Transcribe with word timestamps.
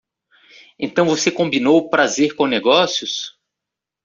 Então 0.79 1.05
você 1.05 1.29
combinou 1.29 1.87
prazer 1.87 2.35
com 2.35 2.47
negócios! 2.47 3.39